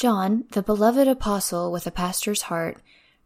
John, 0.00 0.44
the 0.52 0.62
beloved 0.62 1.08
apostle 1.08 1.70
with 1.70 1.86
a 1.86 1.90
pastor's 1.90 2.40
heart, 2.48 2.78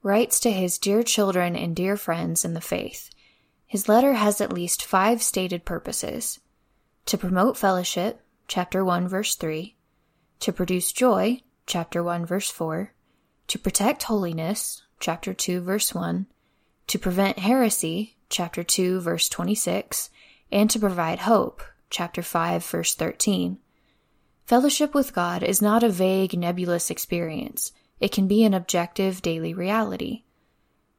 writes 0.03 0.41
to 0.41 0.51
his 0.51 0.77
dear 0.77 1.05
children 1.05 1.55
and 1.55 1.77
dear 1.77 1.97
friends 1.97 2.45
in 2.45 2.55
the 2.55 2.61
faith. 2.61 3.11
His 3.65 3.89
letter 3.89 4.15
has 4.15 4.41
at 4.41 4.53
least 4.53 4.85
five 4.85 5.23
stated 5.23 5.65
purposes. 5.65 6.41
To 7.07 7.17
promote 7.17 7.57
fellowship, 7.57 8.23
chapter 8.49 8.85
1, 8.85 9.07
verse 9.07 9.37
3, 9.37 9.77
to 10.41 10.53
produce 10.53 10.91
joy, 10.91 11.43
chapter 11.65 12.03
1, 12.03 12.27
verse 12.27 12.51
4, 12.51 12.93
to 13.47 13.59
protect 13.61 14.03
holiness, 14.03 14.83
chapter 14.99 15.33
2, 15.33 15.61
verse 15.61 15.95
1, 15.95 16.27
to 16.89 16.99
prevent 16.99 17.39
heresy, 17.39 18.17
chapter 18.29 18.65
2, 18.65 19.01
verse 19.01 19.29
26, 19.29 20.11
and 20.51 20.69
to 20.71 20.81
provide 20.81 21.21
hope, 21.21 21.63
chapter 21.89 22.21
5, 22.21 22.67
verse 22.67 22.97
13. 22.97 23.59
Fellowship 24.47 24.95
with 24.95 25.15
God 25.15 25.43
is 25.43 25.63
not 25.63 25.83
a 25.83 25.89
vague, 25.89 26.39
nebulous 26.39 26.91
experience. 26.91 27.73
It 27.99 28.13
can 28.13 28.29
be 28.29 28.45
an 28.45 28.53
objective, 28.53 29.23
daily 29.23 29.55
reality. 29.55 30.25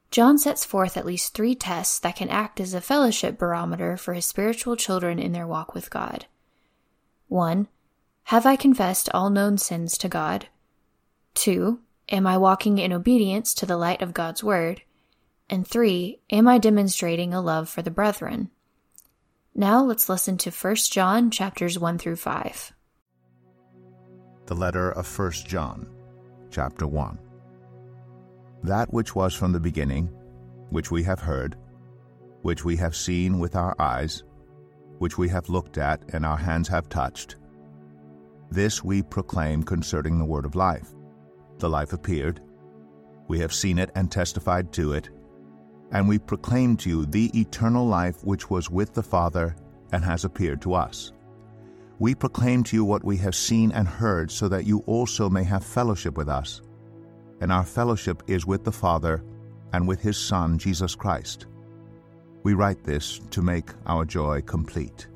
John 0.10 0.40
sets 0.40 0.66
forth 0.66 0.98
at 0.98 1.06
least 1.06 1.34
three 1.34 1.54
tests 1.54 2.00
that 2.00 2.16
can 2.16 2.30
act 2.30 2.60
as 2.60 2.74
a 2.74 2.82
fellowship 2.82 3.38
barometer 3.38 3.98
for 3.98 4.14
his 4.14 4.26
spiritual 4.26 4.76
children 4.76 5.20
in 5.20 5.32
their 5.32 5.46
walk 5.46 5.76
with 5.76 5.92
God. 5.92 6.26
1. 7.28 7.68
Have 8.24 8.48
I 8.48 8.56
confessed 8.56 9.10
all 9.14 9.30
known 9.30 9.60
sins 9.60 9.98
to 10.00 10.10
God? 10.10 10.48
2. 11.36 11.80
Am 12.10 12.26
I 12.26 12.38
walking 12.38 12.80
in 12.80 12.94
obedience 12.94 13.54
to 13.56 13.68
the 13.68 13.78
light 13.78 14.02
of 14.02 14.14
God's 14.14 14.44
Word? 14.44 14.82
And 15.50 15.68
3. 15.68 16.20
Am 16.32 16.48
I 16.48 16.58
demonstrating 16.58 17.32
a 17.34 17.42
love 17.42 17.70
for 17.70 17.84
the 17.84 17.92
brethren? 17.92 18.50
Now 19.54 19.84
let's 19.84 20.10
listen 20.10 20.38
to 20.40 20.50
1 20.50 20.76
John 20.90 21.30
chapters 21.30 21.78
1 21.78 22.00
through 22.00 22.16
5 22.16 22.75
the 24.48 24.56
letter 24.56 24.92
of 24.92 25.20
1 25.20 25.32
John, 25.48 25.88
chapter 26.52 26.86
1. 26.86 27.18
That 28.64 28.94
which 28.94 29.16
was 29.16 29.34
from 29.34 29.52
the 29.52 29.60
beginning, 29.60 30.08
which 30.70 30.92
we 30.92 31.02
have 31.04 31.20
heard, 31.20 31.56
which 32.44 32.64
we 32.64 32.76
have 32.78 32.96
seen 32.96 33.40
with 33.40 33.56
our 33.56 33.76
eyes, 33.80 34.24
which 35.00 35.18
we 35.18 35.28
have 35.30 35.50
looked 35.50 35.80
at 35.80 36.02
and 36.14 36.26
our 36.26 36.38
hands 36.38 36.68
have 36.68 36.90
touched, 36.90 37.38
this 38.52 38.84
we 38.84 39.02
proclaim 39.02 39.64
concerning 39.64 40.20
the 40.20 40.26
word 40.26 40.46
of 40.46 40.56
life. 40.56 40.94
The 41.58 41.70
life 41.70 41.94
appeared, 41.94 42.42
we 43.28 43.40
have 43.40 43.54
seen 43.54 43.80
it 43.80 43.90
and 43.96 44.12
testified 44.12 44.72
to 44.74 44.94
it, 44.94 45.10
and 45.92 46.08
we 46.08 46.20
proclaim 46.20 46.78
to 46.78 46.90
you 46.90 47.06
the 47.08 47.32
eternal 47.40 47.88
life 47.88 48.24
which 48.24 48.52
was 48.52 48.70
with 48.70 48.94
the 48.94 49.04
Father 49.04 49.56
and 49.92 50.04
has 50.04 50.24
appeared 50.24 50.62
to 50.62 50.76
us. 50.76 51.14
We 51.98 52.14
proclaim 52.14 52.64
to 52.66 52.76
you 52.76 52.84
what 52.84 53.06
we 53.06 53.18
have 53.18 53.36
seen 53.36 53.72
and 53.72 53.88
heard, 53.88 54.30
so 54.30 54.50
that 54.50 54.66
you 54.66 54.80
also 54.80 55.30
may 55.30 55.44
have 55.44 55.64
fellowship 55.64 56.18
with 56.18 56.28
us. 56.28 56.62
And 57.40 57.52
our 57.52 57.64
fellowship 57.64 58.24
is 58.28 58.46
with 58.46 58.64
the 58.64 58.72
Father 58.72 59.24
and 59.72 59.88
with 59.88 60.02
His 60.02 60.18
Son, 60.18 60.58
Jesus 60.58 60.96
Christ. 60.96 61.48
We 62.44 62.54
write 62.54 62.84
this 62.84 63.20
to 63.32 63.42
make 63.42 63.70
our 63.86 64.06
joy 64.06 64.42
complete. 64.42 65.08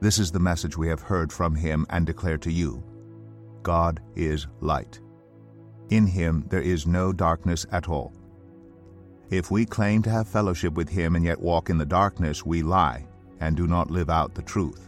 This 0.00 0.18
is 0.18 0.30
the 0.30 0.40
message 0.40 0.78
we 0.78 0.88
have 0.88 1.00
heard 1.00 1.32
from 1.32 1.54
Him 1.54 1.86
and 1.90 2.06
declare 2.06 2.38
to 2.38 2.52
you 2.52 2.82
God 3.62 4.00
is 4.16 4.46
light. 4.60 5.00
In 5.90 6.06
Him 6.06 6.44
there 6.48 6.62
is 6.62 6.86
no 6.86 7.12
darkness 7.12 7.66
at 7.70 7.88
all. 7.88 8.12
If 9.30 9.50
we 9.50 9.66
claim 9.66 10.02
to 10.02 10.10
have 10.10 10.26
fellowship 10.26 10.74
with 10.74 10.88
Him 10.88 11.16
and 11.16 11.24
yet 11.24 11.40
walk 11.40 11.68
in 11.68 11.76
the 11.76 11.84
darkness, 11.84 12.46
we 12.46 12.62
lie 12.62 13.06
and 13.40 13.56
do 13.56 13.66
not 13.66 13.90
live 13.90 14.08
out 14.08 14.34
the 14.34 14.42
truth. 14.42 14.87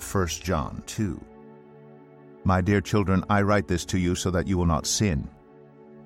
1 0.00 0.26
John 0.28 0.82
2. 0.86 1.20
My 2.44 2.60
dear 2.60 2.80
children, 2.80 3.22
I 3.28 3.42
write 3.42 3.68
this 3.68 3.84
to 3.86 3.98
you 3.98 4.14
so 4.14 4.30
that 4.30 4.46
you 4.46 4.56
will 4.56 4.66
not 4.66 4.86
sin. 4.86 5.28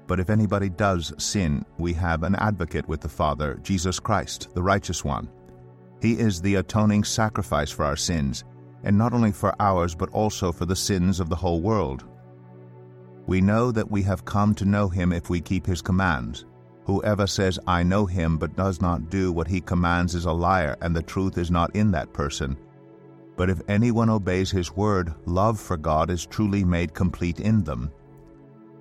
But 0.06 0.20
if 0.20 0.28
anybody 0.28 0.68
does 0.68 1.12
sin, 1.16 1.64
we 1.78 1.92
have 1.94 2.22
an 2.22 2.34
advocate 2.34 2.86
with 2.88 3.00
the 3.00 3.08
Father, 3.08 3.58
Jesus 3.62 3.98
Christ, 4.00 4.48
the 4.54 4.62
righteous 4.62 5.04
one. 5.04 5.28
He 6.02 6.18
is 6.18 6.40
the 6.40 6.56
atoning 6.56 7.04
sacrifice 7.04 7.70
for 7.70 7.84
our 7.84 7.96
sins, 7.96 8.44
and 8.82 8.98
not 8.98 9.14
only 9.14 9.32
for 9.32 9.54
ours, 9.60 9.94
but 9.94 10.10
also 10.10 10.52
for 10.52 10.66
the 10.66 10.76
sins 10.76 11.20
of 11.20 11.30
the 11.30 11.36
whole 11.36 11.62
world. 11.62 12.04
We 13.26 13.40
know 13.40 13.72
that 13.72 13.90
we 13.90 14.02
have 14.02 14.26
come 14.26 14.54
to 14.56 14.66
know 14.66 14.88
him 14.88 15.12
if 15.12 15.30
we 15.30 15.40
keep 15.40 15.64
his 15.64 15.80
commands. 15.80 16.44
Whoever 16.84 17.26
says, 17.26 17.58
I 17.66 17.82
know 17.82 18.04
him, 18.04 18.36
but 18.36 18.56
does 18.56 18.82
not 18.82 19.08
do 19.08 19.32
what 19.32 19.48
he 19.48 19.62
commands 19.62 20.14
is 20.14 20.26
a 20.26 20.32
liar, 20.32 20.76
and 20.82 20.94
the 20.94 21.02
truth 21.02 21.38
is 21.38 21.50
not 21.50 21.74
in 21.74 21.90
that 21.92 22.12
person. 22.12 22.58
But 23.36 23.50
if 23.50 23.60
anyone 23.68 24.10
obeys 24.10 24.50
his 24.50 24.72
word, 24.72 25.12
love 25.26 25.58
for 25.58 25.76
God 25.76 26.10
is 26.10 26.26
truly 26.26 26.64
made 26.64 26.94
complete 26.94 27.40
in 27.40 27.64
them. 27.64 27.90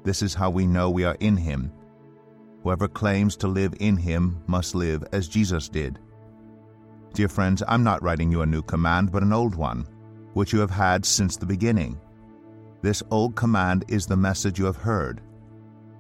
This 0.04 0.22
is 0.22 0.34
how 0.34 0.50
we 0.50 0.68
know 0.68 0.90
we 0.90 1.06
are 1.06 1.18
in 1.20 1.38
him. 1.38 1.72
Whoever 2.62 2.88
claims 2.88 3.36
to 3.38 3.48
live 3.48 3.74
in 3.80 3.98
him 3.98 4.42
must 4.48 4.76
live 4.76 5.04
as 5.12 5.28
Jesus 5.28 5.70
did. 5.70 6.00
Dear 7.14 7.28
friends, 7.28 7.64
I'm 7.68 7.84
not 7.84 8.02
writing 8.02 8.32
you 8.32 8.42
a 8.42 8.46
new 8.46 8.62
command, 8.62 9.12
but 9.12 9.24
an 9.24 9.34
old 9.34 9.56
one, 9.56 9.88
which 10.34 10.54
you 10.54 10.60
have 10.60 10.72
had 10.72 11.06
since 11.06 11.36
the 11.36 11.46
beginning. 11.46 12.00
This 12.82 13.04
old 13.12 13.36
command 13.36 13.86
is 13.88 14.06
the 14.06 14.18
message 14.18 14.60
you 14.60 14.66
have 14.66 14.78
heard. 14.78 15.22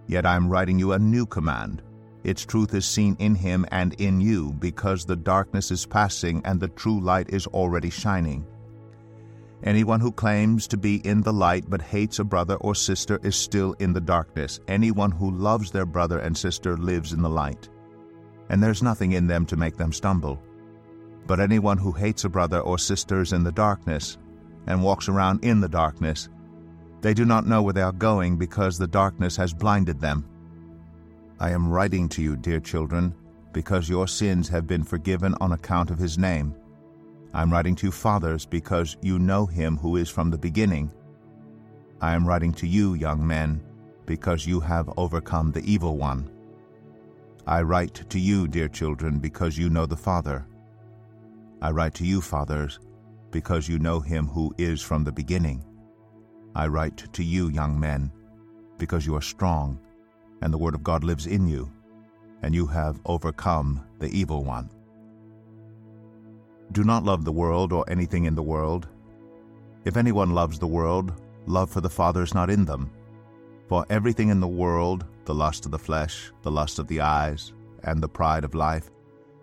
Yet 0.08 0.26
I 0.26 0.36
am 0.36 0.50
writing 0.50 0.80
you 0.80 0.94
a 0.94 1.00
new 1.00 1.26
command 1.26 1.82
its 2.24 2.46
truth 2.46 2.74
is 2.74 2.86
seen 2.86 3.16
in 3.20 3.36
him 3.36 3.66
and 3.72 3.94
in 3.96 4.22
you, 4.22 4.54
because 4.54 5.06
the 5.06 5.16
darkness 5.16 5.72
is 5.72 5.86
passing 5.86 6.42
and 6.46 6.60
the 6.60 6.70
true 6.70 7.00
light 7.00 7.30
is 7.30 7.48
already 7.48 7.90
shining. 7.90 8.46
Anyone 9.64 10.02
who 10.02 10.12
claims 10.12 10.68
to 10.68 10.78
be 10.78 10.98
in 11.08 11.22
the 11.22 11.32
light 11.32 11.70
but 11.70 11.82
hates 11.82 12.20
a 12.20 12.24
brother 12.24 12.56
or 12.56 12.76
sister 12.76 13.20
is 13.24 13.36
still 13.36 13.74
in 13.80 13.94
the 13.94 14.02
darkness. 14.02 14.60
Anyone 14.68 15.12
who 15.12 15.32
loves 15.32 15.72
their 15.72 15.86
brother 15.86 16.20
and 16.20 16.38
sister 16.38 16.76
lives 16.76 17.14
in 17.14 17.22
the 17.22 17.30
light. 17.30 17.70
And 18.50 18.62
there's 18.62 18.84
nothing 18.84 19.14
in 19.14 19.26
them 19.26 19.46
to 19.46 19.56
make 19.56 19.78
them 19.78 19.94
stumble. 19.94 20.42
But 21.28 21.40
anyone 21.40 21.78
who 21.78 21.94
hates 21.94 22.26
a 22.26 22.30
brother 22.30 22.60
or 22.60 22.78
sister 22.78 23.22
is 23.22 23.32
in 23.32 23.46
the 23.46 23.54
darkness 23.54 24.18
and 24.68 24.84
walks 24.84 25.08
around 25.08 25.46
in 25.46 25.62
the 25.62 25.70
darkness. 25.70 26.28
They 27.00 27.14
do 27.14 27.24
not 27.24 27.48
know 27.48 27.62
where 27.62 27.74
they 27.74 27.82
are 27.82 27.94
going 27.94 28.38
because 28.38 28.78
the 28.78 28.88
darkness 28.88 29.38
has 29.38 29.54
blinded 29.54 30.02
them. 30.02 30.26
I 31.40 31.50
am 31.50 31.70
writing 31.70 32.08
to 32.10 32.22
you, 32.22 32.36
dear 32.36 32.60
children, 32.60 33.14
because 33.54 33.90
your 33.90 34.08
sins 34.08 34.48
have 34.50 34.68
been 34.68 34.84
forgiven 34.84 35.36
on 35.42 35.54
account 35.54 35.90
of 35.90 35.98
his 35.98 36.18
name. 36.18 36.56
I 37.34 37.42
am 37.42 37.52
writing 37.52 37.76
to 37.78 37.88
you, 37.88 37.92
fathers, 37.92 38.46
because 38.46 38.98
you 39.02 39.18
know 39.18 39.46
him 39.46 39.78
who 39.78 39.96
is 39.96 40.10
from 40.10 40.30
the 40.30 40.38
beginning. 40.38 40.92
I 42.02 42.14
am 42.14 42.28
writing 42.28 42.54
to 42.54 42.68
you, 42.68 42.94
young 42.94 43.26
men, 43.26 43.64
because 44.06 44.46
you 44.46 44.60
have 44.60 44.94
overcome 44.98 45.52
the 45.52 45.64
evil 45.70 45.98
one. 45.98 46.30
I 47.48 47.62
write 47.64 48.10
to 48.10 48.20
you, 48.20 48.48
dear 48.48 48.68
children, 48.68 49.20
because 49.20 49.58
you 49.58 49.70
know 49.70 49.86
the 49.86 49.98
Father. 49.98 50.46
I 51.62 51.72
write 51.72 51.96
to 51.96 52.06
you, 52.06 52.22
fathers, 52.22 52.80
because 53.32 53.68
you 53.68 53.80
know 53.80 54.00
him 54.00 54.28
who 54.28 54.54
is 54.58 54.82
from 54.82 55.04
the 55.04 55.12
beginning. 55.12 55.64
I 56.56 56.68
write 56.68 57.12
to 57.14 57.24
you, 57.24 57.50
young 57.50 57.80
men, 57.80 58.12
because 58.78 59.06
you 59.06 59.16
are 59.16 59.22
strong 59.22 59.80
and 60.44 60.54
the 60.54 60.58
Word 60.58 60.76
of 60.76 60.84
God 60.84 61.04
lives 61.06 61.26
in 61.26 61.48
you, 61.48 61.72
and 62.42 62.54
you 62.54 62.68
have 62.68 63.00
overcome 63.06 63.82
the 64.00 64.10
evil 64.10 64.44
one. 64.44 64.70
Do 66.74 66.84
not 66.84 67.06
love 67.06 67.24
the 67.24 67.32
world 67.32 67.72
or 67.72 67.86
anything 67.88 68.26
in 68.26 68.36
the 68.36 68.44
world. 68.44 68.88
If 69.86 69.96
anyone 69.96 70.32
loves 70.32 70.60
the 70.60 70.68
world, 70.68 71.14
love 71.46 71.70
for 71.70 71.80
the 71.80 71.90
Father 71.90 72.24
is 72.24 72.34
not 72.34 72.50
in 72.50 72.66
them. 72.66 72.92
For 73.70 73.86
everything 73.90 74.30
in 74.30 74.42
the 74.42 74.48
world, 74.48 75.06
the 75.24 75.34
lust 75.34 75.66
of 75.66 75.72
the 75.72 75.80
flesh, 75.80 76.32
the 76.42 76.52
lust 76.52 76.78
of 76.78 76.88
the 76.88 77.00
eyes, 77.00 77.54
and 77.84 78.04
the 78.04 78.10
pride 78.10 78.44
of 78.44 78.54
life, 78.54 78.92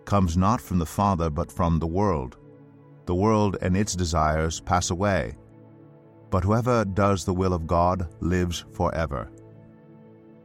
comes 0.05 0.37
not 0.37 0.61
from 0.61 0.77
the 0.77 0.85
Father, 0.85 1.29
but 1.31 1.51
from 1.51 1.79
the 1.79 1.87
world. 1.87 2.37
The 3.07 3.15
world 3.15 3.57
and 3.61 3.75
its 3.75 3.95
desires 3.95 4.59
pass 4.59 4.91
away, 4.91 5.35
but 6.29 6.43
whoever 6.43 6.85
does 6.85 7.25
the 7.25 7.33
will 7.33 7.53
of 7.53 7.65
God 7.65 8.07
lives 8.19 8.65
forever. 8.71 9.31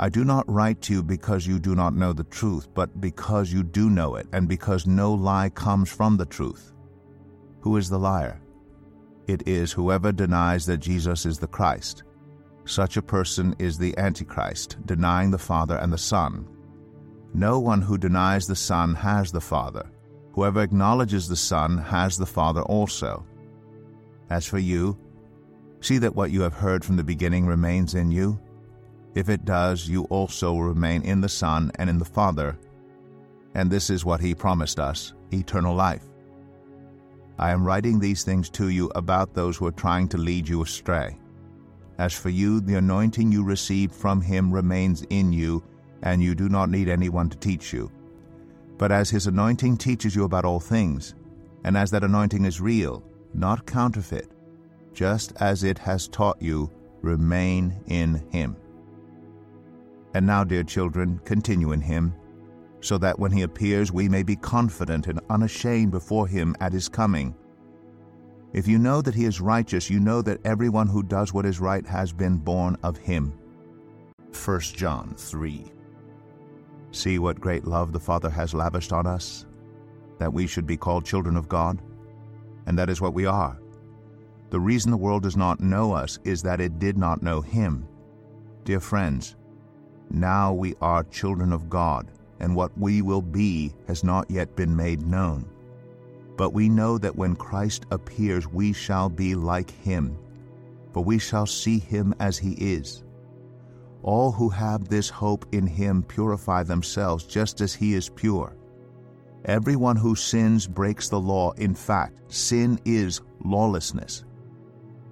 I 0.00 0.08
do 0.08 0.24
not 0.24 0.48
write 0.48 0.80
to 0.82 0.92
you 0.92 1.02
because 1.02 1.46
you 1.46 1.58
do 1.58 1.74
not 1.74 1.94
know 1.94 2.12
the 2.12 2.24
truth, 2.24 2.68
but 2.72 3.00
because 3.00 3.52
you 3.52 3.64
do 3.64 3.90
know 3.90 4.14
it, 4.14 4.28
and 4.32 4.48
because 4.48 4.86
no 4.86 5.12
lie 5.12 5.48
comes 5.50 5.90
from 5.90 6.16
the 6.16 6.26
truth. 6.26 6.72
Who 7.60 7.76
is 7.76 7.88
the 7.90 7.98
liar? 7.98 8.40
It 9.26 9.46
is 9.48 9.72
whoever 9.72 10.12
denies 10.12 10.64
that 10.66 10.78
Jesus 10.78 11.26
is 11.26 11.38
the 11.38 11.48
Christ. 11.48 12.04
Such 12.64 12.96
a 12.96 13.02
person 13.02 13.56
is 13.58 13.76
the 13.76 13.96
Antichrist, 13.98 14.76
denying 14.86 15.30
the 15.30 15.38
Father 15.38 15.76
and 15.76 15.92
the 15.92 15.98
Son. 15.98 16.46
No 17.34 17.58
one 17.58 17.82
who 17.82 17.98
denies 17.98 18.46
the 18.46 18.56
Son 18.56 18.94
has 18.94 19.32
the 19.32 19.40
Father. 19.40 19.90
Whoever 20.32 20.62
acknowledges 20.62 21.28
the 21.28 21.36
Son 21.36 21.76
has 21.76 22.16
the 22.16 22.26
Father 22.26 22.62
also. 22.62 23.26
As 24.30 24.46
for 24.46 24.58
you, 24.58 24.96
see 25.80 25.98
that 25.98 26.14
what 26.14 26.30
you 26.30 26.40
have 26.42 26.54
heard 26.54 26.84
from 26.84 26.96
the 26.96 27.04
beginning 27.04 27.46
remains 27.46 27.94
in 27.94 28.12
you. 28.12 28.38
If 29.14 29.28
it 29.28 29.44
does, 29.44 29.88
you 29.88 30.04
also 30.04 30.56
remain 30.58 31.02
in 31.02 31.20
the 31.20 31.28
Son 31.28 31.72
and 31.76 31.88
in 31.90 31.98
the 31.98 32.04
Father. 32.04 32.58
And 33.54 33.70
this 33.70 33.90
is 33.90 34.04
what 34.04 34.20
He 34.20 34.34
promised 34.34 34.78
us 34.78 35.14
eternal 35.32 35.74
life. 35.74 36.04
I 37.38 37.50
am 37.50 37.64
writing 37.64 37.98
these 37.98 38.24
things 38.24 38.50
to 38.50 38.68
you 38.68 38.90
about 38.94 39.34
those 39.34 39.56
who 39.56 39.66
are 39.66 39.72
trying 39.72 40.08
to 40.08 40.18
lead 40.18 40.48
you 40.48 40.62
astray. 40.62 41.18
As 41.98 42.12
for 42.14 42.30
you, 42.30 42.60
the 42.60 42.76
anointing 42.76 43.32
you 43.32 43.44
received 43.44 43.94
from 43.94 44.20
Him 44.20 44.52
remains 44.52 45.02
in 45.10 45.32
you 45.32 45.62
and 46.02 46.22
you 46.22 46.34
do 46.34 46.48
not 46.48 46.70
need 46.70 46.88
anyone 46.88 47.28
to 47.28 47.38
teach 47.38 47.72
you. 47.72 47.90
But 48.76 48.92
as 48.92 49.10
his 49.10 49.26
anointing 49.26 49.76
teaches 49.76 50.14
you 50.14 50.24
about 50.24 50.44
all 50.44 50.60
things, 50.60 51.14
and 51.64 51.76
as 51.76 51.90
that 51.90 52.04
anointing 52.04 52.44
is 52.44 52.60
real, 52.60 53.02
not 53.34 53.66
counterfeit, 53.66 54.30
just 54.92 55.32
as 55.40 55.64
it 55.64 55.78
has 55.78 56.08
taught 56.08 56.40
you, 56.40 56.70
remain 57.02 57.80
in 57.86 58.22
him. 58.30 58.56
And 60.18 60.26
now, 60.26 60.42
dear 60.42 60.64
children, 60.64 61.20
continue 61.24 61.70
in 61.70 61.80
him, 61.80 62.12
so 62.80 62.98
that 62.98 63.20
when 63.20 63.30
he 63.30 63.42
appears 63.42 63.92
we 63.92 64.08
may 64.08 64.24
be 64.24 64.34
confident 64.34 65.06
and 65.06 65.20
unashamed 65.30 65.92
before 65.92 66.26
him 66.26 66.56
at 66.58 66.72
his 66.72 66.88
coming. 66.88 67.36
If 68.52 68.66
you 68.66 68.78
know 68.80 69.00
that 69.00 69.14
he 69.14 69.26
is 69.26 69.40
righteous, 69.40 69.88
you 69.88 70.00
know 70.00 70.20
that 70.22 70.44
everyone 70.44 70.88
who 70.88 71.04
does 71.04 71.32
what 71.32 71.46
is 71.46 71.60
right 71.60 71.86
has 71.86 72.12
been 72.12 72.36
born 72.36 72.76
of 72.82 72.96
him. 72.96 73.32
1 74.44 74.60
John 74.60 75.14
3 75.16 75.70
See 76.90 77.20
what 77.20 77.40
great 77.40 77.64
love 77.64 77.92
the 77.92 78.00
Father 78.00 78.28
has 78.28 78.52
lavished 78.52 78.92
on 78.92 79.06
us, 79.06 79.46
that 80.18 80.32
we 80.32 80.48
should 80.48 80.66
be 80.66 80.76
called 80.76 81.06
children 81.06 81.36
of 81.36 81.48
God, 81.48 81.80
and 82.66 82.76
that 82.76 82.90
is 82.90 83.00
what 83.00 83.14
we 83.14 83.24
are. 83.24 83.56
The 84.50 84.58
reason 84.58 84.90
the 84.90 84.96
world 84.96 85.22
does 85.22 85.36
not 85.36 85.60
know 85.60 85.92
us 85.92 86.18
is 86.24 86.42
that 86.42 86.60
it 86.60 86.80
did 86.80 86.98
not 86.98 87.22
know 87.22 87.40
Him. 87.40 87.86
Dear 88.64 88.80
friends, 88.80 89.36
now 90.10 90.52
we 90.52 90.74
are 90.80 91.04
children 91.04 91.52
of 91.52 91.68
God, 91.68 92.10
and 92.40 92.54
what 92.54 92.76
we 92.78 93.02
will 93.02 93.22
be 93.22 93.74
has 93.86 94.04
not 94.04 94.30
yet 94.30 94.56
been 94.56 94.74
made 94.74 95.06
known. 95.06 95.44
But 96.36 96.52
we 96.52 96.68
know 96.68 96.98
that 96.98 97.16
when 97.16 97.36
Christ 97.36 97.86
appears, 97.90 98.46
we 98.46 98.72
shall 98.72 99.08
be 99.08 99.34
like 99.34 99.70
Him, 99.70 100.16
for 100.92 101.02
we 101.02 101.18
shall 101.18 101.46
see 101.46 101.78
Him 101.78 102.14
as 102.20 102.38
He 102.38 102.52
is. 102.52 103.02
All 104.02 104.30
who 104.30 104.48
have 104.48 104.88
this 104.88 105.08
hope 105.08 105.46
in 105.52 105.66
him 105.66 106.02
purify 106.02 106.62
themselves 106.62 107.24
just 107.24 107.60
as 107.60 107.74
he 107.74 107.94
is 107.94 108.08
pure. 108.08 108.56
Everyone 109.44 109.96
who 109.96 110.14
sins 110.14 110.66
breaks 110.66 111.08
the 111.08 111.20
law. 111.20 111.52
In 111.52 111.74
fact, 111.74 112.20
sin 112.32 112.78
is 112.84 113.20
lawlessness. 113.44 114.24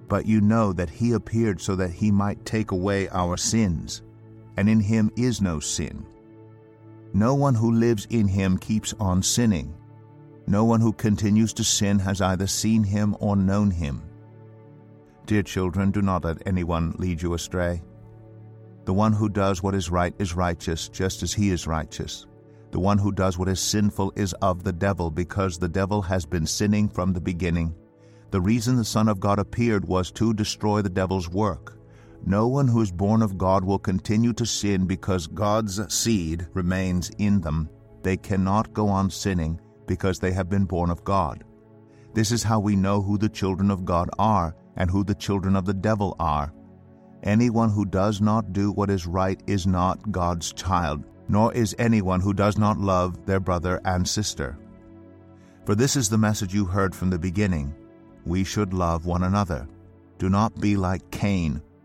But 0.07 0.25
you 0.25 0.41
know 0.41 0.71
that 0.73 0.89
he 0.89 1.11
appeared 1.13 1.59
so 1.59 1.75
that 1.75 1.91
he 1.91 2.11
might 2.11 2.45
take 2.45 2.71
away 2.71 3.09
our 3.09 3.35
sins, 3.35 4.03
and 4.57 4.67
in 4.67 4.79
him 4.79 5.11
is 5.15 5.41
no 5.41 5.59
sin. 5.59 6.05
No 7.13 7.33
one 7.35 7.55
who 7.55 7.71
lives 7.71 8.05
in 8.09 8.27
him 8.27 8.57
keeps 8.57 8.93
on 8.99 9.23
sinning. 9.23 9.73
No 10.45 10.65
one 10.65 10.81
who 10.81 10.93
continues 10.93 11.53
to 11.53 11.63
sin 11.63 11.99
has 11.99 12.21
either 12.21 12.47
seen 12.47 12.83
him 12.83 13.15
or 13.19 13.35
known 13.35 13.71
him. 13.71 14.01
Dear 15.25 15.43
children, 15.43 15.91
do 15.91 16.01
not 16.01 16.23
let 16.23 16.45
anyone 16.45 16.95
lead 16.97 17.21
you 17.21 17.33
astray. 17.33 17.81
The 18.85 18.93
one 18.93 19.11
who 19.11 19.27
does 19.27 19.61
what 19.61 19.75
is 19.75 19.91
right 19.91 20.13
is 20.19 20.35
righteous, 20.35 20.87
just 20.87 21.21
as 21.21 21.33
he 21.33 21.49
is 21.49 21.67
righteous. 21.67 22.25
The 22.71 22.79
one 22.79 22.97
who 22.97 23.11
does 23.11 23.37
what 23.37 23.49
is 23.49 23.59
sinful 23.59 24.13
is 24.15 24.33
of 24.41 24.63
the 24.63 24.71
devil, 24.73 25.11
because 25.11 25.57
the 25.57 25.67
devil 25.67 26.01
has 26.01 26.25
been 26.25 26.45
sinning 26.45 26.87
from 26.87 27.11
the 27.11 27.21
beginning. 27.21 27.75
The 28.31 28.41
reason 28.41 28.75
the 28.75 28.85
Son 28.85 29.07
of 29.07 29.19
God 29.19 29.39
appeared 29.39 29.85
was 29.85 30.11
to 30.11 30.33
destroy 30.33 30.81
the 30.81 30.89
devil's 30.89 31.29
work. 31.29 31.76
No 32.25 32.47
one 32.47 32.67
who 32.67 32.81
is 32.81 32.91
born 32.91 33.21
of 33.21 33.37
God 33.37 33.63
will 33.63 33.79
continue 33.79 34.33
to 34.33 34.45
sin 34.45 34.85
because 34.85 35.27
God's 35.27 35.93
seed 35.93 36.47
remains 36.53 37.11
in 37.17 37.41
them. 37.41 37.69
They 38.03 38.17
cannot 38.17 38.73
go 38.73 38.87
on 38.87 39.09
sinning 39.09 39.59
because 39.85 40.19
they 40.19 40.31
have 40.31 40.49
been 40.49 40.65
born 40.65 40.89
of 40.89 41.03
God. 41.03 41.43
This 42.13 42.31
is 42.31 42.43
how 42.43 42.59
we 42.59 42.75
know 42.75 43.01
who 43.01 43.17
the 43.17 43.29
children 43.29 43.71
of 43.71 43.85
God 43.85 44.09
are 44.17 44.55
and 44.75 44.89
who 44.89 45.03
the 45.03 45.15
children 45.15 45.55
of 45.55 45.65
the 45.65 45.73
devil 45.73 46.15
are. 46.19 46.53
Anyone 47.23 47.69
who 47.69 47.85
does 47.85 48.21
not 48.21 48.53
do 48.53 48.71
what 48.71 48.89
is 48.89 49.07
right 49.07 49.41
is 49.47 49.65
not 49.65 50.11
God's 50.11 50.53
child, 50.53 51.05
nor 51.27 51.53
is 51.53 51.75
anyone 51.79 52.21
who 52.21 52.33
does 52.33 52.57
not 52.57 52.77
love 52.77 53.25
their 53.25 53.39
brother 53.39 53.81
and 53.85 54.07
sister. 54.07 54.57
For 55.65 55.75
this 55.75 55.95
is 55.95 56.09
the 56.09 56.17
message 56.17 56.53
you 56.53 56.65
heard 56.65 56.95
from 56.95 57.09
the 57.09 57.19
beginning 57.19 57.75
we 58.25 58.43
should 58.43 58.73
love 58.73 59.05
one 59.05 59.23
another. 59.23 59.67
Do 60.17 60.29
not 60.29 60.59
be 60.59 60.75
like 60.75 61.11
Cain, 61.11 61.61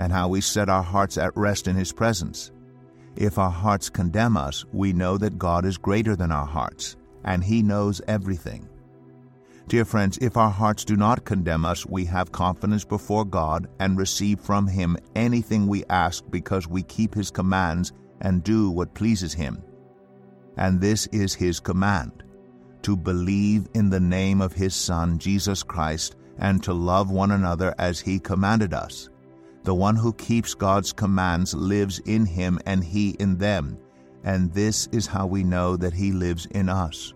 and 0.00 0.10
how 0.12 0.26
we 0.28 0.40
set 0.40 0.68
our 0.68 0.82
hearts 0.82 1.18
at 1.18 1.36
rest 1.36 1.68
in 1.68 1.76
His 1.76 1.92
presence. 1.92 2.50
If 3.16 3.38
our 3.38 3.50
hearts 3.50 3.90
condemn 3.90 4.36
us, 4.36 4.64
we 4.72 4.92
know 4.92 5.18
that 5.18 5.38
God 5.38 5.64
is 5.64 5.76
greater 5.78 6.16
than 6.16 6.32
our 6.32 6.46
hearts, 6.46 6.96
and 7.24 7.44
He 7.44 7.62
knows 7.62 8.00
everything. 8.08 8.68
Dear 9.68 9.84
friends, 9.84 10.18
if 10.20 10.36
our 10.36 10.50
hearts 10.50 10.84
do 10.84 10.96
not 10.96 11.24
condemn 11.24 11.64
us, 11.64 11.86
we 11.86 12.04
have 12.06 12.32
confidence 12.32 12.84
before 12.84 13.24
God 13.24 13.68
and 13.78 13.98
receive 13.98 14.40
from 14.40 14.66
Him 14.66 14.96
anything 15.14 15.66
we 15.66 15.84
ask 15.90 16.24
because 16.30 16.66
we 16.66 16.82
keep 16.82 17.14
His 17.14 17.30
commands 17.30 17.92
and 18.22 18.42
do 18.42 18.70
what 18.70 18.94
pleases 18.94 19.34
Him. 19.34 19.62
and 20.56 20.80
this 20.80 21.06
is 21.08 21.34
his 21.34 21.60
command 21.60 22.22
to 22.82 22.96
believe 22.96 23.68
in 23.74 23.90
the 23.90 24.00
name 24.00 24.40
of 24.40 24.52
his 24.52 24.74
Son, 24.74 25.18
Jesus 25.18 25.62
Christ, 25.62 26.16
and 26.38 26.62
to 26.62 26.72
love 26.72 27.10
one 27.10 27.30
another 27.30 27.74
as 27.78 28.00
he 28.00 28.18
commanded 28.18 28.72
us. 28.74 29.08
The 29.62 29.74
one 29.74 29.96
who 29.96 30.12
keeps 30.14 30.54
God's 30.54 30.92
commands 30.92 31.54
lives 31.54 31.98
in 32.00 32.24
him 32.24 32.58
and 32.66 32.82
he 32.82 33.10
in 33.20 33.36
them, 33.36 33.78
and 34.24 34.52
this 34.52 34.86
is 34.92 35.06
how 35.06 35.26
we 35.26 35.44
know 35.44 35.76
that 35.76 35.92
he 35.92 36.12
lives 36.12 36.46
in 36.46 36.68
us. 36.68 37.14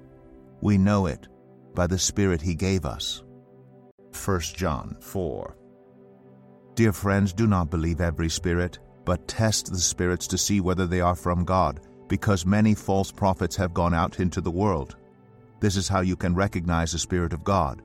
We 0.61 0.79
know 0.79 1.07
it 1.07 1.29
by 1.75 1.87
the 1.87 1.99
Spirit 1.99 2.43
he 2.43 2.55
gave 2.55 2.85
us. 2.85 3.23
1 4.25 4.41
John 4.41 4.97
4 5.01 5.57
Dear 6.75 6.93
friends, 6.93 7.33
do 7.33 7.47
not 7.47 7.71
believe 7.71 8.01
every 8.01 8.29
spirit, 8.29 8.79
but 9.05 9.29
test 9.29 9.71
the 9.71 9.79
spirits 9.79 10.27
to 10.27 10.39
see 10.39 10.61
whether 10.61 10.87
they 10.87 11.01
are 11.01 11.15
from 11.15 11.45
God, 11.45 11.81
because 12.09 12.45
many 12.45 12.75
false 12.75 13.13
prophets 13.13 13.55
have 13.57 13.75
gone 13.75 13.95
out 13.95 14.19
into 14.19 14.41
the 14.41 14.51
world. 14.51 14.97
This 15.61 15.77
is 15.77 15.89
how 15.89 16.01
you 16.01 16.17
can 16.17 16.35
recognize 16.35 16.93
the 16.93 16.99
Spirit 16.99 17.33
of 17.33 17.45
God. 17.45 17.83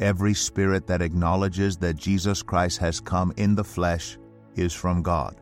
Every 0.00 0.32
spirit 0.32 0.86
that 0.86 1.02
acknowledges 1.02 1.76
that 1.76 1.96
Jesus 1.96 2.42
Christ 2.42 2.78
has 2.78 3.00
come 3.00 3.34
in 3.36 3.54
the 3.54 3.62
flesh 3.62 4.16
is 4.56 4.72
from 4.72 5.02
God. 5.02 5.36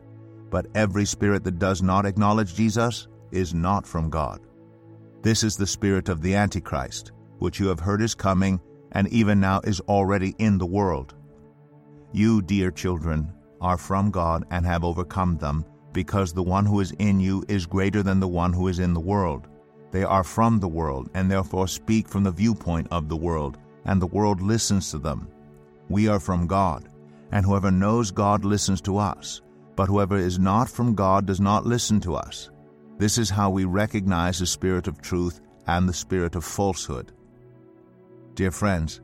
But 0.49 0.67
every 0.75 1.05
spirit 1.05 1.45
that 1.45 1.59
does 1.59 1.81
not 1.81 2.05
acknowledge 2.05 2.55
Jesus 2.55 3.07
is 3.31 3.53
not 3.53 3.87
from 3.87 4.09
God. 4.09 4.41
This 5.21 5.43
is 5.43 5.55
the 5.55 5.65
spirit 5.65 6.09
of 6.09 6.21
the 6.21 6.35
Antichrist, 6.35 7.13
which 7.37 7.57
you 7.57 7.67
have 7.67 7.79
heard 7.79 8.01
is 8.01 8.13
coming, 8.13 8.59
and 8.91 9.07
even 9.07 9.39
now 9.39 9.61
is 9.63 9.79
already 9.81 10.35
in 10.39 10.57
the 10.57 10.65
world. 10.65 11.15
You, 12.11 12.41
dear 12.41 12.69
children, 12.69 13.31
are 13.61 13.77
from 13.77 14.11
God 14.11 14.43
and 14.51 14.65
have 14.65 14.83
overcome 14.83 15.37
them, 15.37 15.63
because 15.93 16.33
the 16.33 16.43
one 16.43 16.65
who 16.65 16.81
is 16.81 16.91
in 16.99 17.21
you 17.21 17.45
is 17.47 17.65
greater 17.65 18.03
than 18.03 18.19
the 18.19 18.27
one 18.27 18.51
who 18.51 18.67
is 18.67 18.79
in 18.79 18.93
the 18.93 18.99
world. 18.99 19.47
They 19.91 20.03
are 20.03 20.23
from 20.23 20.59
the 20.59 20.67
world, 20.67 21.09
and 21.13 21.31
therefore 21.31 21.67
speak 21.69 22.09
from 22.09 22.23
the 22.23 22.31
viewpoint 22.31 22.87
of 22.91 23.07
the 23.07 23.17
world, 23.17 23.57
and 23.89 23.99
the 23.99 24.07
world 24.07 24.39
listens 24.39 24.91
to 24.91 24.99
them. 24.99 25.27
We 25.89 26.07
are 26.07 26.19
from 26.19 26.45
God, 26.45 26.87
and 27.31 27.43
whoever 27.43 27.71
knows 27.71 28.11
God 28.11 28.45
listens 28.45 28.81
to 28.81 28.99
us, 28.99 29.41
but 29.75 29.87
whoever 29.87 30.15
is 30.15 30.37
not 30.37 30.69
from 30.69 30.93
God 30.93 31.25
does 31.25 31.39
not 31.39 31.65
listen 31.65 31.99
to 32.01 32.13
us. 32.13 32.51
This 32.99 33.17
is 33.17 33.31
how 33.31 33.49
we 33.49 33.65
recognize 33.65 34.37
the 34.37 34.45
spirit 34.45 34.87
of 34.87 35.01
truth 35.01 35.41
and 35.65 35.89
the 35.89 35.93
spirit 35.93 36.35
of 36.35 36.45
falsehood. 36.45 37.11
Dear 38.35 38.51
friends, 38.51 39.01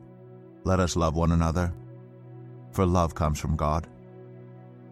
let 0.65 0.79
us 0.79 0.95
love 0.95 1.15
one 1.15 1.31
another, 1.31 1.73
for 2.71 2.85
love 2.85 3.15
comes 3.15 3.39
from 3.39 3.55
God. 3.55 3.87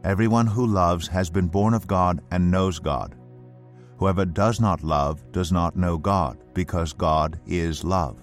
Everyone 0.03 0.47
who 0.47 0.65
loves 0.65 1.07
has 1.07 1.29
been 1.29 1.47
born 1.47 1.75
of 1.75 1.85
God 1.85 2.19
and 2.31 2.49
knows 2.49 2.79
God. 2.79 3.13
Whoever 3.97 4.25
does 4.25 4.59
not 4.59 4.83
love 4.83 5.23
does 5.31 5.51
not 5.51 5.75
know 5.75 5.99
God, 5.99 6.39
because 6.55 6.93
God 6.93 7.39
is 7.45 7.83
love. 7.83 8.22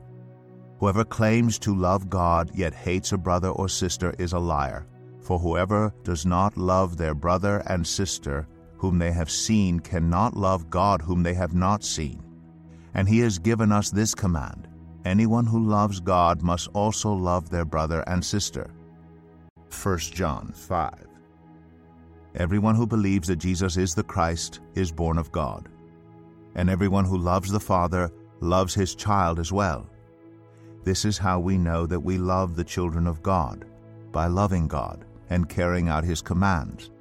Whoever 0.81 1.03
claims 1.05 1.59
to 1.59 1.75
love 1.75 2.09
God 2.09 2.49
yet 2.55 2.73
hates 2.73 3.11
a 3.11 3.17
brother 3.17 3.49
or 3.49 3.69
sister 3.69 4.15
is 4.17 4.33
a 4.33 4.39
liar. 4.39 4.87
For 5.19 5.37
whoever 5.37 5.93
does 6.03 6.25
not 6.25 6.57
love 6.57 6.97
their 6.97 7.13
brother 7.13 7.61
and 7.67 7.85
sister 7.85 8.47
whom 8.77 8.97
they 8.97 9.11
have 9.11 9.29
seen 9.29 9.79
cannot 9.79 10.35
love 10.35 10.71
God 10.71 10.99
whom 10.99 11.21
they 11.21 11.35
have 11.35 11.53
not 11.53 11.83
seen. 11.83 12.23
And 12.95 13.07
he 13.07 13.19
has 13.19 13.37
given 13.37 13.71
us 13.71 13.91
this 13.91 14.15
command 14.15 14.67
anyone 15.05 15.45
who 15.45 15.63
loves 15.63 15.99
God 15.99 16.41
must 16.41 16.67
also 16.73 17.13
love 17.13 17.51
their 17.51 17.65
brother 17.65 18.03
and 18.07 18.25
sister. 18.25 18.71
1 19.83 19.99
John 19.99 20.51
5 20.51 21.05
Everyone 22.33 22.73
who 22.73 22.87
believes 22.87 23.27
that 23.27 23.35
Jesus 23.35 23.77
is 23.77 23.93
the 23.93 24.03
Christ 24.03 24.61
is 24.73 24.91
born 24.91 25.19
of 25.19 25.31
God. 25.31 25.69
And 26.55 26.71
everyone 26.71 27.05
who 27.05 27.19
loves 27.19 27.51
the 27.51 27.59
Father 27.59 28.11
loves 28.39 28.73
his 28.73 28.95
child 28.95 29.37
as 29.37 29.51
well. 29.51 29.87
This 30.83 31.05
is 31.05 31.17
how 31.17 31.39
we 31.39 31.57
know 31.57 31.85
that 31.85 31.99
we 31.99 32.17
love 32.17 32.55
the 32.55 32.63
children 32.63 33.07
of 33.07 33.21
God, 33.21 33.65
by 34.11 34.27
loving 34.27 34.67
God 34.67 35.05
and 35.29 35.47
carrying 35.47 35.87
out 35.87 36.03
his 36.03 36.21
commands. 36.21 36.91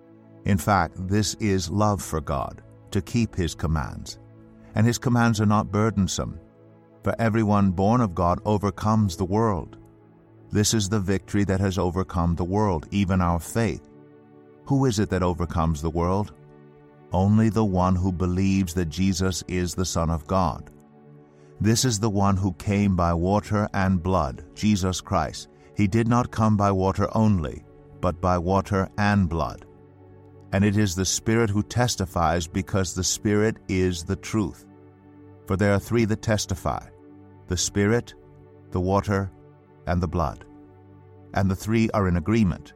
In 0.45 0.59
fact, 0.59 0.95
this 1.09 1.35
is 1.35 1.71
love 1.71 2.03
for 2.03 2.21
God, 2.21 2.63
to 2.91 3.03
keep 3.03 3.35
his 3.35 3.55
commands. 3.55 4.19
And 4.75 4.87
his 4.87 4.99
commands 4.99 5.41
are 5.41 5.47
not 5.47 5.73
burdensome, 5.73 6.39
for 7.03 7.15
everyone 7.19 7.71
born 7.71 8.01
of 8.01 8.15
God 8.15 8.41
overcomes 8.45 9.17
the 9.17 9.25
world. 9.25 9.77
This 10.53 10.75
is 10.75 10.89
the 10.89 11.01
victory 11.01 11.45
that 11.45 11.61
has 11.61 11.79
overcome 11.79 12.35
the 12.35 12.45
world, 12.45 12.87
even 12.91 13.21
our 13.21 13.41
faith. 13.41 13.89
Who 14.67 14.85
is 14.85 14.99
it 14.99 15.11
that 15.11 15.23
overcomes 15.23 15.83
the 15.83 15.91
world? 15.91 16.33
Only 17.13 17.49
the 17.49 17.65
one 17.65 17.97
who 17.97 18.13
believes 18.13 18.75
that 18.75 18.89
Jesus 18.89 19.43
is 19.49 19.75
the 19.75 19.85
Son 19.85 20.11
of 20.11 20.27
God. 20.27 20.71
This 21.61 21.85
is 21.85 22.01
the 22.01 22.09
one 22.09 22.39
who 22.39 22.55
came 22.55 22.97
by 22.97 23.13
water 23.13 23.69
and 23.75 24.03
blood, 24.03 24.45
Jesus 24.55 25.03
Christ. 25.03 25.49
He 25.77 25.87
did 25.87 26.09
not 26.09 26.31
come 26.31 26.57
by 26.57 26.73
water 26.73 27.09
only, 27.15 27.65
but 28.01 28.21
by 28.21 28.39
water 28.39 28.89
and 28.97 29.29
blood. 29.29 29.67
And 30.53 30.65
it 30.65 30.79
is 30.79 30.95
the 30.95 31.05
Spirit 31.05 31.51
who 31.51 31.63
testifies, 31.63 32.47
because 32.47 32.95
the 32.95 33.05
Spirit 33.05 33.59
is 33.69 34.05
the 34.05 34.17
truth. 34.17 34.65
For 35.47 35.57
there 35.57 35.75
are 35.75 35.79
three 35.79 36.07
that 36.07 36.23
testify 36.23 36.89
the 37.49 37.57
Spirit, 37.57 38.15
the 38.71 38.81
water, 38.81 39.31
and 39.87 40.01
the 40.01 40.09
blood. 40.09 40.45
And 41.35 41.51
the 41.51 41.57
three 41.57 41.91
are 41.91 42.09
in 42.09 42.17
agreement. 42.17 42.73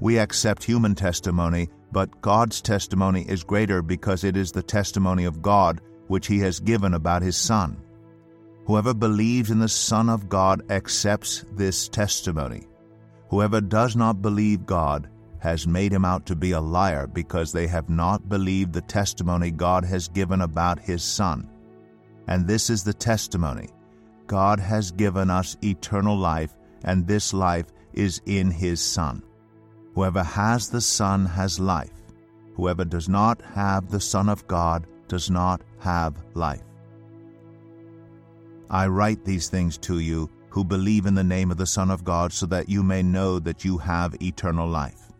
We 0.00 0.18
accept 0.18 0.64
human 0.64 0.94
testimony, 0.94 1.68
but 1.92 2.20
God's 2.20 2.60
testimony 2.60 3.22
is 3.28 3.44
greater 3.44 3.82
because 3.82 4.24
it 4.24 4.36
is 4.36 4.50
the 4.50 4.62
testimony 4.62 5.26
of 5.26 5.42
God 5.42 5.80
which 6.08 6.26
He 6.26 6.40
has 6.40 6.60
given 6.60 6.94
about 6.94 7.22
His 7.22 7.36
Son. 7.36 7.83
Whoever 8.66 8.94
believes 8.94 9.50
in 9.50 9.58
the 9.58 9.68
Son 9.68 10.08
of 10.08 10.28
God 10.28 10.62
accepts 10.70 11.44
this 11.52 11.88
testimony. 11.88 12.66
Whoever 13.28 13.60
does 13.60 13.94
not 13.94 14.22
believe 14.22 14.64
God 14.64 15.10
has 15.38 15.66
made 15.66 15.92
him 15.92 16.06
out 16.06 16.24
to 16.26 16.34
be 16.34 16.52
a 16.52 16.60
liar 16.60 17.06
because 17.06 17.52
they 17.52 17.66
have 17.66 17.90
not 17.90 18.30
believed 18.30 18.72
the 18.72 18.80
testimony 18.80 19.50
God 19.50 19.84
has 19.84 20.08
given 20.08 20.40
about 20.40 20.78
His 20.78 21.04
Son. 21.04 21.50
And 22.26 22.46
this 22.46 22.70
is 22.70 22.82
the 22.82 22.94
testimony 22.94 23.68
God 24.26 24.58
has 24.58 24.90
given 24.90 25.28
us 25.28 25.58
eternal 25.62 26.16
life, 26.16 26.56
and 26.84 27.06
this 27.06 27.34
life 27.34 27.66
is 27.92 28.22
in 28.24 28.50
His 28.50 28.80
Son. 28.80 29.22
Whoever 29.94 30.22
has 30.22 30.70
the 30.70 30.80
Son 30.80 31.26
has 31.26 31.60
life. 31.60 31.92
Whoever 32.56 32.86
does 32.86 33.10
not 33.10 33.42
have 33.42 33.90
the 33.90 34.00
Son 34.00 34.30
of 34.30 34.46
God 34.46 34.86
does 35.08 35.28
not 35.28 35.60
have 35.80 36.16
life. 36.32 36.62
I 38.70 38.86
write 38.86 39.24
these 39.24 39.48
things 39.48 39.78
to 39.78 39.98
you 39.98 40.30
who 40.48 40.64
believe 40.64 41.06
in 41.06 41.14
the 41.14 41.24
name 41.24 41.50
of 41.50 41.56
the 41.56 41.66
Son 41.66 41.90
of 41.90 42.04
God, 42.04 42.32
so 42.32 42.46
that 42.46 42.68
you 42.68 42.82
may 42.82 43.02
know 43.02 43.38
that 43.40 43.64
you 43.64 43.76
have 43.78 44.22
eternal 44.22 44.68
life. 44.68 45.12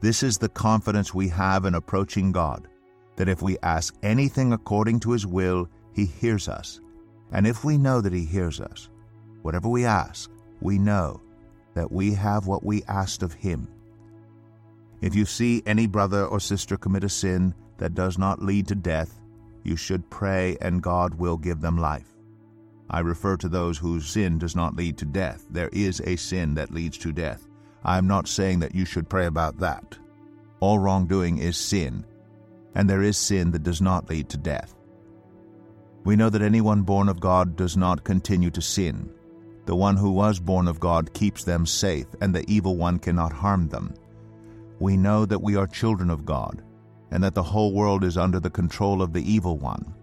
This 0.00 0.24
is 0.24 0.38
the 0.38 0.48
confidence 0.48 1.14
we 1.14 1.28
have 1.28 1.64
in 1.64 1.76
approaching 1.76 2.32
God, 2.32 2.66
that 3.14 3.28
if 3.28 3.42
we 3.42 3.56
ask 3.62 3.94
anything 4.02 4.52
according 4.52 4.98
to 5.00 5.12
His 5.12 5.24
will, 5.24 5.68
He 5.94 6.04
hears 6.04 6.48
us. 6.48 6.80
And 7.30 7.46
if 7.46 7.64
we 7.64 7.78
know 7.78 8.00
that 8.00 8.12
He 8.12 8.24
hears 8.24 8.60
us, 8.60 8.90
whatever 9.42 9.68
we 9.68 9.84
ask, 9.84 10.30
we 10.60 10.78
know 10.78 11.20
that 11.74 11.92
we 11.92 12.12
have 12.14 12.46
what 12.46 12.64
we 12.64 12.82
asked 12.88 13.22
of 13.22 13.32
Him. 13.32 13.68
If 15.00 15.14
you 15.14 15.24
see 15.24 15.62
any 15.64 15.86
brother 15.86 16.26
or 16.26 16.40
sister 16.40 16.76
commit 16.76 17.04
a 17.04 17.08
sin 17.08 17.54
that 17.78 17.94
does 17.94 18.18
not 18.18 18.42
lead 18.42 18.66
to 18.68 18.74
death, 18.74 19.20
you 19.62 19.76
should 19.76 20.10
pray 20.10 20.56
and 20.60 20.82
God 20.82 21.14
will 21.14 21.36
give 21.36 21.60
them 21.60 21.78
life. 21.78 22.11
I 22.90 23.00
refer 23.00 23.36
to 23.38 23.48
those 23.48 23.78
whose 23.78 24.06
sin 24.08 24.38
does 24.38 24.54
not 24.54 24.76
lead 24.76 24.98
to 24.98 25.04
death. 25.04 25.46
There 25.50 25.70
is 25.72 26.00
a 26.00 26.16
sin 26.16 26.54
that 26.54 26.72
leads 26.72 26.98
to 26.98 27.12
death. 27.12 27.46
I 27.84 27.98
am 27.98 28.06
not 28.06 28.28
saying 28.28 28.60
that 28.60 28.74
you 28.74 28.84
should 28.84 29.08
pray 29.08 29.26
about 29.26 29.58
that. 29.58 29.98
All 30.60 30.78
wrongdoing 30.78 31.38
is 31.38 31.56
sin, 31.56 32.04
and 32.74 32.88
there 32.88 33.02
is 33.02 33.16
sin 33.16 33.50
that 33.52 33.62
does 33.62 33.80
not 33.80 34.08
lead 34.08 34.28
to 34.30 34.36
death. 34.36 34.74
We 36.04 36.16
know 36.16 36.30
that 36.30 36.42
anyone 36.42 36.82
born 36.82 37.08
of 37.08 37.20
God 37.20 37.56
does 37.56 37.76
not 37.76 38.04
continue 38.04 38.50
to 38.50 38.62
sin. 38.62 39.10
The 39.66 39.76
one 39.76 39.96
who 39.96 40.10
was 40.10 40.40
born 40.40 40.68
of 40.68 40.80
God 40.80 41.12
keeps 41.14 41.44
them 41.44 41.66
safe, 41.66 42.06
and 42.20 42.34
the 42.34 42.44
evil 42.48 42.76
one 42.76 42.98
cannot 42.98 43.32
harm 43.32 43.68
them. 43.68 43.94
We 44.80 44.96
know 44.96 45.24
that 45.26 45.42
we 45.42 45.56
are 45.56 45.66
children 45.66 46.10
of 46.10 46.24
God, 46.24 46.62
and 47.10 47.22
that 47.22 47.34
the 47.34 47.42
whole 47.42 47.72
world 47.72 48.04
is 48.04 48.16
under 48.16 48.40
the 48.40 48.50
control 48.50 49.02
of 49.02 49.12
the 49.12 49.32
evil 49.32 49.58
one 49.58 49.94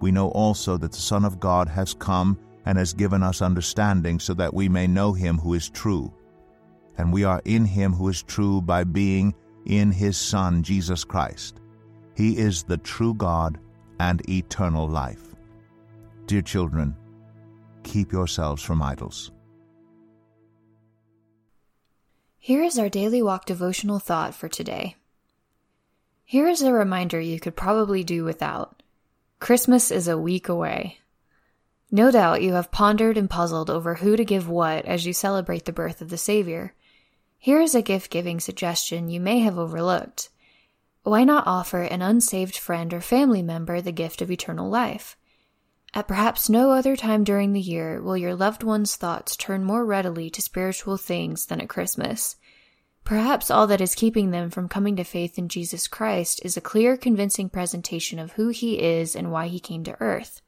we 0.00 0.10
know 0.10 0.28
also 0.28 0.76
that 0.76 0.92
the 0.92 0.98
Son 0.98 1.24
of 1.24 1.40
God 1.40 1.68
has 1.68 1.94
come 1.94 2.38
and 2.64 2.76
has 2.78 2.92
given 2.92 3.22
us 3.22 3.42
understanding 3.42 4.18
so 4.18 4.34
that 4.34 4.52
we 4.52 4.68
may 4.68 4.86
know 4.86 5.12
him 5.12 5.38
who 5.38 5.54
is 5.54 5.68
true. 5.68 6.12
And 6.98 7.12
we 7.12 7.24
are 7.24 7.42
in 7.44 7.64
him 7.64 7.92
who 7.92 8.08
is 8.08 8.22
true 8.22 8.60
by 8.60 8.84
being 8.84 9.34
in 9.66 9.90
his 9.90 10.16
Son, 10.16 10.62
Jesus 10.62 11.04
Christ. 11.04 11.60
He 12.14 12.38
is 12.38 12.62
the 12.62 12.78
true 12.78 13.14
God 13.14 13.58
and 14.00 14.28
eternal 14.28 14.88
life. 14.88 15.34
Dear 16.26 16.42
children, 16.42 16.96
keep 17.82 18.12
yourselves 18.12 18.62
from 18.62 18.82
idols. 18.82 19.30
Here 22.38 22.62
is 22.62 22.78
our 22.78 22.88
daily 22.88 23.22
walk 23.22 23.44
devotional 23.44 23.98
thought 23.98 24.34
for 24.34 24.48
today. 24.48 24.96
Here 26.24 26.48
is 26.48 26.62
a 26.62 26.72
reminder 26.72 27.20
you 27.20 27.40
could 27.40 27.56
probably 27.56 28.02
do 28.02 28.24
without. 28.24 28.82
Christmas 29.38 29.90
is 29.90 30.08
a 30.08 30.18
week 30.18 30.48
away. 30.48 31.00
No 31.90 32.10
doubt 32.10 32.42
you 32.42 32.54
have 32.54 32.72
pondered 32.72 33.18
and 33.18 33.28
puzzled 33.28 33.70
over 33.70 33.96
who 33.96 34.16
to 34.16 34.24
give 34.24 34.48
what 34.48 34.84
as 34.86 35.06
you 35.06 35.12
celebrate 35.12 35.66
the 35.66 35.72
birth 35.72 36.00
of 36.00 36.08
the 36.08 36.18
Savior. 36.18 36.74
Here 37.38 37.60
is 37.60 37.74
a 37.74 37.82
gift 37.82 38.10
giving 38.10 38.40
suggestion 38.40 39.10
you 39.10 39.20
may 39.20 39.40
have 39.40 39.58
overlooked. 39.58 40.30
Why 41.02 41.22
not 41.22 41.46
offer 41.46 41.82
an 41.82 42.02
unsaved 42.02 42.56
friend 42.56 42.92
or 42.92 43.00
family 43.00 43.42
member 43.42 43.80
the 43.80 43.92
gift 43.92 44.22
of 44.22 44.30
eternal 44.30 44.68
life? 44.68 45.16
At 45.94 46.08
perhaps 46.08 46.48
no 46.48 46.72
other 46.72 46.96
time 46.96 47.22
during 47.22 47.52
the 47.52 47.60
year 47.60 48.02
will 48.02 48.16
your 48.16 48.34
loved 48.34 48.64
one's 48.64 48.96
thoughts 48.96 49.36
turn 49.36 49.64
more 49.64 49.84
readily 49.84 50.28
to 50.30 50.42
spiritual 50.42 50.96
things 50.96 51.46
than 51.46 51.60
at 51.60 51.68
Christmas. 51.68 52.36
Perhaps 53.06 53.52
all 53.52 53.68
that 53.68 53.80
is 53.80 53.94
keeping 53.94 54.32
them 54.32 54.50
from 54.50 54.68
coming 54.68 54.96
to 54.96 55.04
faith 55.04 55.38
in 55.38 55.48
Jesus 55.48 55.86
Christ 55.86 56.40
is 56.44 56.56
a 56.56 56.60
clear, 56.60 56.96
convincing 56.96 57.48
presentation 57.48 58.18
of 58.18 58.32
who 58.32 58.48
he 58.48 58.82
is 58.82 59.14
and 59.14 59.30
why 59.30 59.46
he 59.46 59.60
came 59.60 59.84
to 59.84 59.96
earth. 60.00 60.42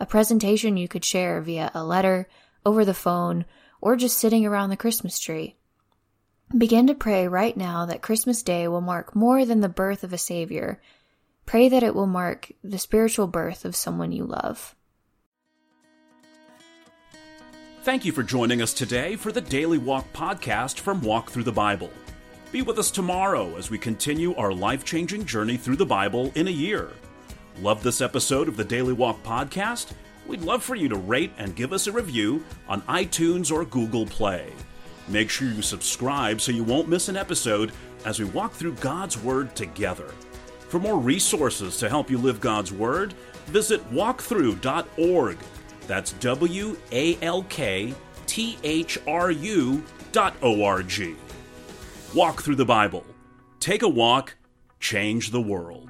A 0.00 0.06
presentation 0.06 0.78
you 0.78 0.88
could 0.88 1.04
share 1.04 1.42
via 1.42 1.70
a 1.74 1.84
letter, 1.84 2.26
over 2.64 2.86
the 2.86 2.94
phone, 2.94 3.44
or 3.82 3.96
just 3.96 4.16
sitting 4.16 4.46
around 4.46 4.70
the 4.70 4.78
Christmas 4.78 5.18
tree. 5.18 5.56
Begin 6.56 6.86
to 6.86 6.94
pray 6.94 7.28
right 7.28 7.54
now 7.54 7.84
that 7.84 8.00
Christmas 8.00 8.42
Day 8.42 8.66
will 8.66 8.80
mark 8.80 9.14
more 9.14 9.44
than 9.44 9.60
the 9.60 9.68
birth 9.68 10.02
of 10.02 10.14
a 10.14 10.18
Savior. 10.18 10.80
Pray 11.44 11.68
that 11.68 11.82
it 11.82 11.94
will 11.94 12.06
mark 12.06 12.50
the 12.64 12.78
spiritual 12.78 13.26
birth 13.26 13.66
of 13.66 13.76
someone 13.76 14.10
you 14.10 14.24
love. 14.24 14.74
Thank 17.82 18.04
you 18.04 18.12
for 18.12 18.22
joining 18.22 18.60
us 18.60 18.74
today 18.74 19.16
for 19.16 19.32
the 19.32 19.40
Daily 19.40 19.78
Walk 19.78 20.12
podcast 20.12 20.80
from 20.80 21.00
Walk 21.00 21.30
Thru 21.30 21.42
the 21.42 21.50
Bible. 21.50 21.90
Be 22.52 22.60
with 22.60 22.78
us 22.78 22.90
tomorrow 22.90 23.56
as 23.56 23.70
we 23.70 23.78
continue 23.78 24.34
our 24.34 24.52
life 24.52 24.84
changing 24.84 25.24
journey 25.24 25.56
through 25.56 25.76
the 25.76 25.86
Bible 25.86 26.30
in 26.34 26.46
a 26.46 26.50
year. 26.50 26.90
Love 27.62 27.82
this 27.82 28.02
episode 28.02 28.48
of 28.48 28.58
the 28.58 28.64
Daily 28.64 28.92
Walk 28.92 29.22
podcast? 29.22 29.92
We'd 30.26 30.42
love 30.42 30.62
for 30.62 30.74
you 30.74 30.90
to 30.90 30.96
rate 30.96 31.32
and 31.38 31.56
give 31.56 31.72
us 31.72 31.86
a 31.86 31.92
review 31.92 32.44
on 32.68 32.82
iTunes 32.82 33.50
or 33.50 33.64
Google 33.64 34.04
Play. 34.04 34.52
Make 35.08 35.30
sure 35.30 35.48
you 35.48 35.62
subscribe 35.62 36.42
so 36.42 36.52
you 36.52 36.64
won't 36.64 36.86
miss 36.86 37.08
an 37.08 37.16
episode 37.16 37.72
as 38.04 38.18
we 38.18 38.26
walk 38.26 38.52
through 38.52 38.74
God's 38.74 39.16
Word 39.16 39.56
together. 39.56 40.12
For 40.68 40.78
more 40.78 40.98
resources 40.98 41.78
to 41.78 41.88
help 41.88 42.10
you 42.10 42.18
live 42.18 42.42
God's 42.42 42.72
Word, 42.72 43.14
visit 43.46 43.82
walkthru.org 43.90 45.38
that's 45.90 46.12
W 46.12 46.76
A 46.92 47.18
L 47.20 47.42
K 47.48 47.92
T 48.26 48.56
H 48.62 48.96
R 49.08 49.32
U 49.32 49.82
dot 50.12 50.34
O 50.40 50.62
R 50.62 50.84
G. 50.84 51.16
Walk 52.14 52.42
Thru 52.42 52.54
the 52.54 52.64
Bible. 52.64 53.04
Take 53.58 53.82
a 53.82 53.88
walk, 53.88 54.36
change 54.78 55.32
the 55.32 55.40
world. 55.40 55.89